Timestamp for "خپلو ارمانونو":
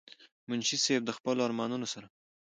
1.17-1.87